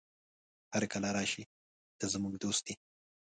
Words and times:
هرکله 0.73 1.09
راشې، 1.17 1.43
ته 1.99 2.05
زموږ 2.13 2.33
دوست 2.43 2.65
يې. 2.69 2.75